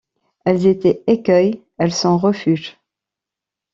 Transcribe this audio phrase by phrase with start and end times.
[0.45, 2.75] Elles étaient écueils, elles sont refuges.